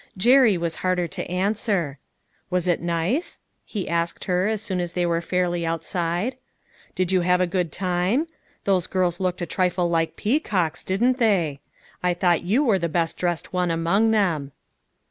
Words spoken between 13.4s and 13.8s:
one